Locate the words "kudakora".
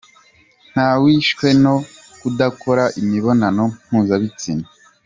2.19-2.83